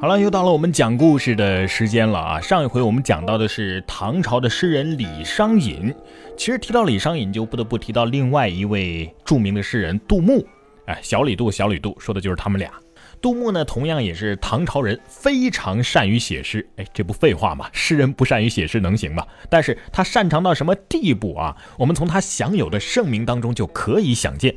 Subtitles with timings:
[0.00, 2.40] 好了，又到了我们讲故事的时间了啊！
[2.40, 5.94] 上一回我们讲到的是唐朝的诗人李商隐。
[6.38, 10.42] 其实提到李商隐，就不得不提到另外一位著名的诗人杜牧。
[10.86, 12.72] 哎，小李杜，小李杜，说的就是他们俩。
[13.20, 16.66] 杜牧呢，同样也是唐朝人，非常善于写诗。
[16.76, 17.68] 哎，这不废话吗？
[17.70, 19.26] 诗人不善于写诗能行吗？
[19.50, 21.54] 但是他擅长到什么地步啊？
[21.76, 24.56] 我们从他享有的盛名当中就可以想见。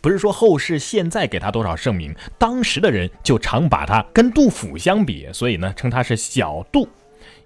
[0.00, 6.88] 不是说后世现在给他多少盛名，当时的人就常把他跟杜甫相比，所以呢称他是小杜。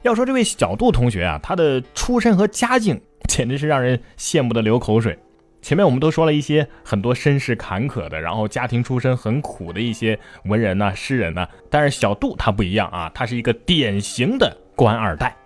[0.02, 5.19] 要说这位小杜同学啊，他的出身和家境简直是让人羡慕的流口水。
[5.60, 15.36] 前面我们都说了一些很多身世坎坷的，然后家庭出身很苦的一些文人呐、诗人呐，但是小杜他不一样啊，他是一个典型的官二代。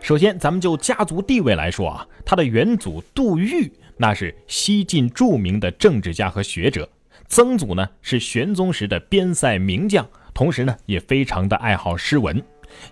[0.00, 3.72] 首先，咱们就家族地位来说啊，他的元祖杜预。
[3.98, 6.88] 那是西晋著名的政治家和学者，
[7.26, 12.40] 曾祖呢是玄宗时的边塞名将，同时呢也非常的爱好诗文。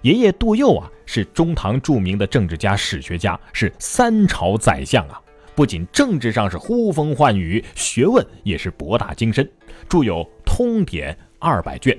[0.03, 5.21] 爷爷杜佑啊是中唐著名的政治家、史学家，是三朝宰相啊，
[5.55, 9.49] 不仅政治上是呼风唤雨，学问也是博大精深，
[9.89, 11.97] 著有《通典》二百卷。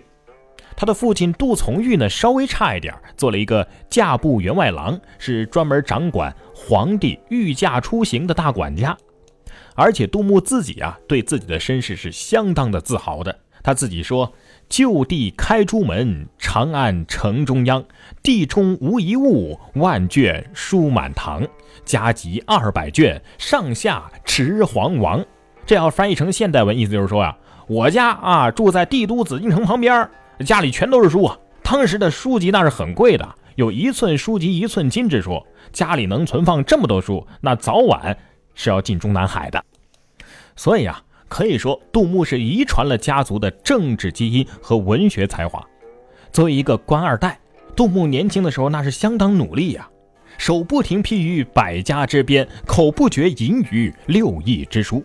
[0.79, 8.95] 他的父亲杜从玉呢，稍微差一点，做了一个驾部员外郎，是专门掌管皇帝御驾出行的大管家。
[9.73, 13.35] 而且杜牧自己啊，对自己的身世是相当的自豪的。
[13.63, 14.31] 他自己说
[14.69, 17.83] ：“就地开朱门，长安城中央，
[18.21, 21.45] 地中无一物，万卷书满堂，
[21.83, 25.25] 家集二百卷，上下持皇王。”
[25.65, 30.07] 这要翻译成现代文，意思就是说啊，我家啊住在帝都紫禁城旁边。
[30.45, 31.37] 家里全都是书啊！
[31.63, 35.45] 当时的书籍那是很贵的，有一寸书籍一寸金之说。
[35.73, 38.17] 家里能存放这么多书，那早晚
[38.55, 39.63] 是要进中南海的。
[40.55, 45.63] 所以啊，可以说杜牧是遗传了家族的政治基因和文学才华。
[46.31, 47.37] 作为一个官二代，
[47.75, 49.89] 杜牧年轻的时候那是相当努力呀，
[50.37, 55.03] 手不停批于百家之编，口不绝吟于六艺之书。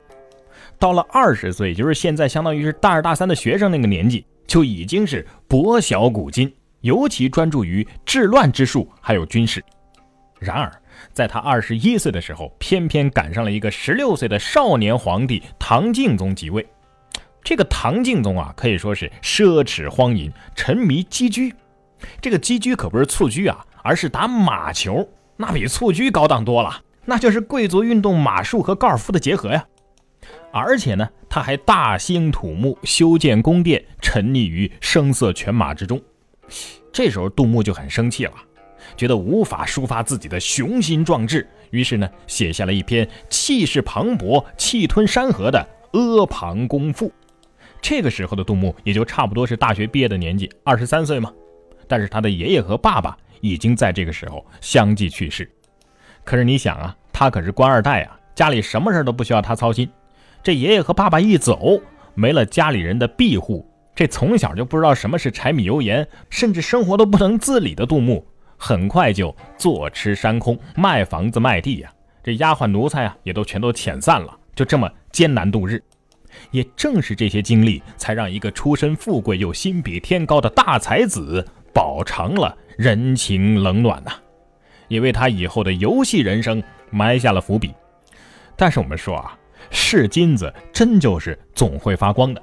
[0.79, 4.25] 到了二十岁，就是现在相当于是大二大三的学生那个年纪。
[4.47, 9.65] 就已经是博晓古今，尤其专注于治乱之术，还有军事。
[10.39, 10.73] 然而，
[11.13, 16.67] 在他二十一岁的时候，偏偏赶上了一个十六岁的少年皇帝唐敬宗即位。
[17.45, 21.53] 这个唐敬宗啊，可以说是奢侈荒淫，沉迷击狙。
[22.21, 29.65] 这个击狙可不是蹴鞠啊，而是打马球，那比蹴鞠高档多了，那就是贵族运动马术和高尔夫的结合呀。
[30.53, 36.01] 而且呢，他还大兴土木，修建宫殿，沉溺于声色犬马之中。
[36.93, 38.35] 这时候，杜牧就很生气了，
[38.97, 45.67] 觉得无法抒发自己的雄心壮志，于是呢，写下了一篇气势磅礴、气吞山河的
[45.99, 47.09] 《阿房宫赋》。
[47.81, 51.33] 这个时候的杜牧也就差不多是大学毕业的年纪，二十三岁嘛。
[51.89, 55.51] 但是他的爷爷和爸爸已经在这个时候相继去世。
[56.25, 59.91] 可是你想啊，他可是官二代啊，家里什么事都不需要他操心。
[60.43, 61.81] 这爷爷和爸爸一走，
[62.15, 63.65] 没了家里人的庇护，
[63.95, 68.27] 这从小就不知道什么是柴米油盐，甚至生活都不能自理的杜牧，
[68.57, 71.93] 很快就坐吃山空，卖房子卖地呀。
[72.25, 75.81] 这丫鬟奴才啊，也都全都遣散了，就这么艰难度日。
[76.51, 84.11] 也正是这些经历，才让一个出身富贵又心比天高的大才子饱尝了人情冷暖呐，
[84.89, 86.61] 也为他以后的游戏人生
[86.91, 87.73] 埋下了伏笔。
[88.57, 89.39] 但是我们说啊。
[89.73, 92.41] 是金子，真就是总会发光的。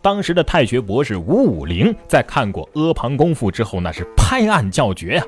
[0.00, 5.24] 当时的太学博士吴武陵在看过《阿房宫赋》之后，那是拍案叫绝呀，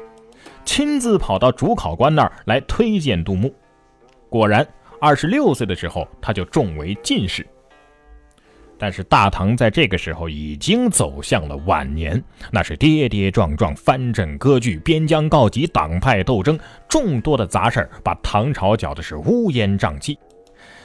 [0.65, 3.55] 亲自跑到主考官那儿来推荐杜牧。
[4.29, 4.67] 果然，
[5.01, 7.47] 二十六岁的时候他就中为进士。
[8.77, 20.19] 但是大唐在这个时候已经走向了晚年，那是跌跌撞撞、藩镇割据、边疆告急、党派斗争，众多的杂事儿把唐朝搅的是乌烟瘴气。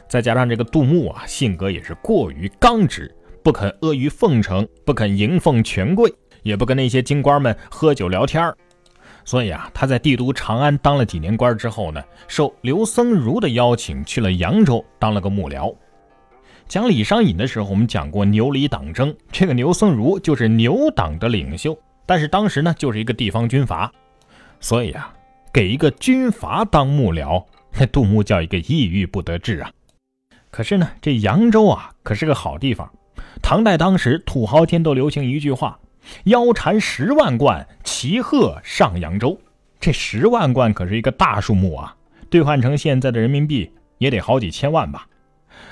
[0.10, 6.12] 再加上这个杜牧啊，性格也是过于刚直，不肯阿谀奉承，不肯迎奉权贵，
[6.42, 8.58] 也不跟那些京官们喝酒聊天儿
[9.24, 15.74] 所以啊，他在帝都长安当了几年官之后呢，受刘僧孺的邀请去了扬州当了个幕僚。
[16.68, 21.78] 讲李商隐的时候，我们讲过牛李党争，这个牛僧孺就是牛党的领袖，
[22.08, 23.92] 但是当时呢就是一个地方军阀，
[24.60, 25.14] 所以啊，
[25.54, 27.46] 给一个军阀当幕僚，
[27.78, 29.72] 那 杜牧叫一个抑郁不得志啊。
[30.60, 32.92] 可是呢，这扬州啊，可是个好地方。
[33.42, 35.80] 唐代当时土豪间都流行一句话
[36.28, 39.40] ：“腰缠十万贯，骑鹤上扬州。”
[39.80, 41.96] 这十万贯可是一个大数目啊，
[42.30, 45.08] 兑换成现在的人民币也得好几千万吧。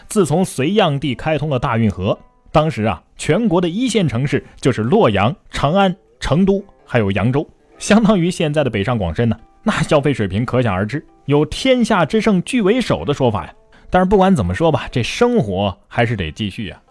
[0.07, 2.18] 自从隋炀帝开通了大运河，
[2.54, 7.45] 当时啊，全国的一线城市就是洛阳、长安、成都还有扬州，
[7.78, 9.38] 相当于现在的北上广深呢。
[9.63, 13.54] 那消费水平可想而知，有“天下之盛俱为首”的说法呀。
[13.89, 16.81] 但是不管怎么说吧，这生活还是得继续啊。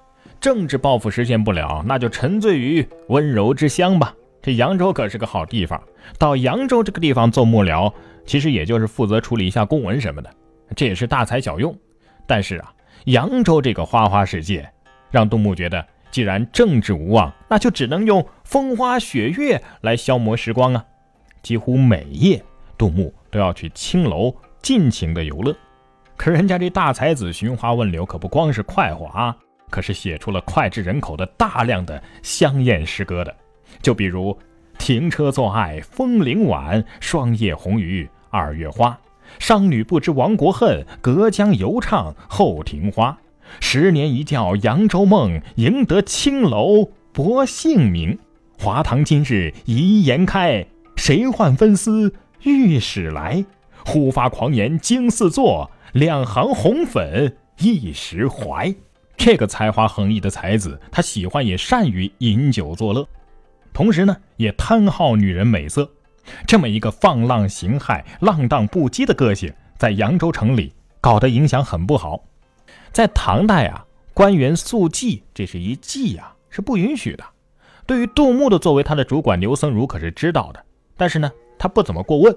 [0.40, 4.14] 政治抱负实现不了，那就沉醉于温柔之乡吧。
[4.42, 5.82] 这扬州可是个好地方，
[6.18, 7.92] 到扬州这个地方做幕僚，
[8.24, 10.30] 其实也就是负责处理一下公文什么的，
[10.76, 11.76] 这也是大材小用。
[12.26, 12.72] 但是啊，
[13.06, 14.70] 扬州这个花花世界，
[15.10, 20.84] 让杜牧觉得，既然政治无望，那就只能用风花雪月来消磨时光啊。
[21.42, 22.42] 几乎每夜，
[22.78, 25.56] 杜牧都要去青楼尽情的游乐。
[26.16, 29.36] 可人家这大才子寻花问柳，可不光是快活啊，
[29.70, 33.34] 可是写出了脍炙人口的大量的香艳诗歌的。
[33.82, 34.36] 就比如
[34.78, 38.98] “停车坐爱枫林晚，霜叶红于二月花。
[39.38, 43.16] 商女不知亡国恨，隔江犹唱后庭花。
[43.60, 48.18] 十年一觉扬州梦，赢得青楼薄幸名。
[48.58, 50.66] 华堂今日遗言开，
[50.96, 53.44] 谁唤分丝御史来？
[53.84, 58.74] 忽发狂言惊四座。”两行红粉一时怀，
[59.16, 63.08] 这个才华横溢的才子，他喜欢也善于饮酒作乐，
[63.72, 65.90] 同时呢，也贪好女人美色。
[66.46, 72.22] 这么一个放浪形骸、浪荡不羁的个性，在扬州城里搞得影响很不好。
[72.92, 77.24] 在唐代啊，官员宿妓，这是一妓啊，是不允许的。
[77.86, 80.62] 对于杜牧的作为，他的主管刘僧孺可是知道的，
[80.94, 82.36] 但是呢，他不怎么过问。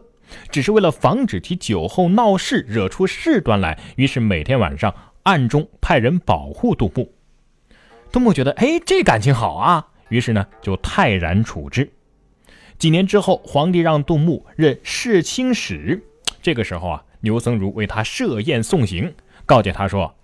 [0.51, 4.93] 只是为了防止其酒后闹事惹出事端来，于是每天晚上
[5.23, 7.11] 暗中派人保护杜牧。
[8.11, 11.91] 杜牧觉得，哎，这感情好啊，于是呢就泰然处之。
[12.77, 16.03] 几年之后，皇帝让杜牧任侍清使。
[16.41, 19.13] 这个时候啊，牛僧孺为他设宴送行，
[19.45, 20.15] 告诫他说：“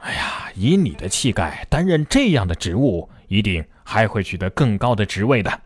[0.00, 5.60] 哎呀，以你的气概，担任这样的职务，一定还会取得更高的职位的。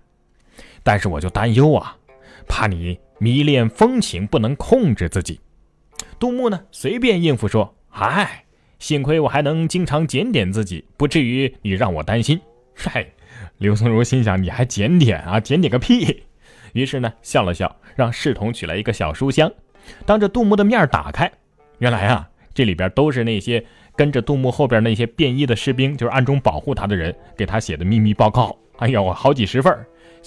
[0.82, 1.97] 但是我就担忧啊，
[2.48, 5.40] 怕你。”迷恋风情，不能控制自己。
[6.20, 8.44] 杜牧呢，随便应付说：“嗨，
[8.78, 12.40] 幸亏我还能经常检点自己，不至于你让我担心。”
[12.76, 13.04] 嗨，
[13.58, 15.40] 刘松如心想：“你还检点啊？
[15.40, 16.22] 检点个屁！”
[16.74, 19.50] 于是呢，笑了笑，让侍童取来一个小书箱，
[20.06, 21.28] 当着杜牧的面打开。
[21.78, 23.64] 原来啊，这里边都是那些
[23.96, 28.56] 跟着杜牧后边那些便衣的士兵，就是暗中保护他的人给他写的秘密报告。
[28.76, 29.76] 哎呦，好几十份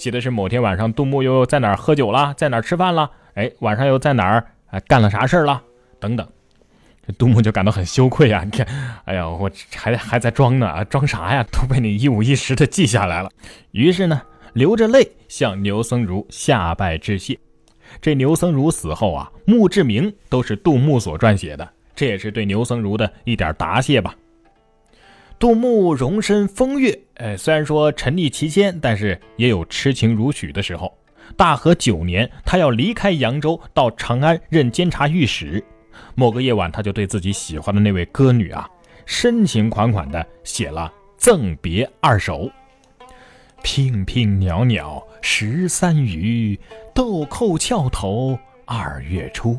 [0.02, 3.08] 写的是某天晚上杜牧又在哪儿喝酒了，在哪儿吃饭了？
[3.34, 5.62] 哎，晚上又在哪儿哎干了啥事儿了？
[6.00, 6.26] 等等，
[7.06, 8.42] 这杜牧就感到很羞愧啊！
[8.42, 8.66] 你看，
[9.04, 11.46] 哎呀，我还还在装呢，装啥呀？
[11.52, 13.30] 都被你一五一十的记下来了。
[13.70, 14.20] 于是呢，
[14.54, 17.38] 流着泪向牛僧孺下拜致谢。
[18.00, 24.12] 这牛僧孺死后啊，墓志铭都是杜牧所撰写的，这也是对牛僧孺的一点答谢吧。
[25.42, 30.96] 杜牧容身风月，哎，虽然说沉溺其间，但是也有痴情如许的时候。
[31.36, 35.60] 大和九年，他要离开扬州，到长安任监察御史。
[36.14, 38.70] 某个夜晚，他就对自己喜欢的那位歌女啊，
[39.04, 42.48] 深情款款地写了赠别二首：
[43.64, 46.56] 娉娉袅袅十三余，
[46.94, 49.58] 豆蔻翘头二月初。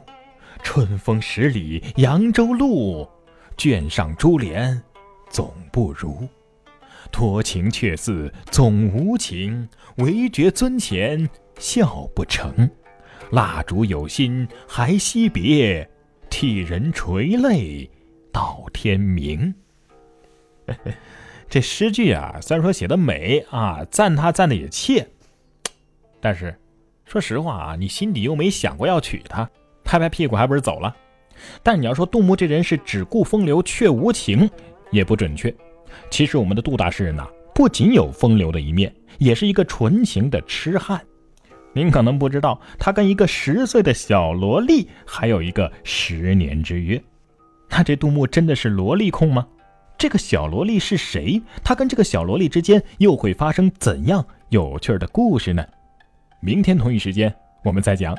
[0.64, 3.06] 春风十里扬州路，
[3.58, 4.82] 卷上珠帘。
[5.34, 6.30] 总不如，
[7.12, 12.70] 托情却似总无情，唯觉尊前笑不成。
[13.32, 15.90] 蜡烛有心还惜别，
[16.30, 17.90] 替人垂泪
[18.32, 19.52] 到天明。
[21.50, 25.08] 这诗句啊，虽然说写的美啊，赞他赞的也切，
[26.22, 26.56] 但是
[27.06, 29.50] 说实话啊，你心底又没想过要娶她，
[29.84, 30.96] 拍拍屁股还不是走了？
[31.64, 34.48] 但你要说杜牧这人是只顾风流却无情。
[34.94, 35.54] 也不准确。
[36.10, 41.02] 其实我们的杜大诗人呐，不仅有风流的一面，也是一个纯情的痴汉。
[41.74, 47.02] 您可能不知道，他跟一个十岁的小萝莉还有一个十年之约。
[47.70, 49.48] 那这杜牧真的是萝莉控吗？
[49.98, 51.42] 这个小萝莉是谁？
[51.64, 55.66] 他跟这个小萝莉之间又会发生怎样有趣的故事呢？
[56.40, 57.34] 明天同一时间
[57.64, 58.16] 我们再讲。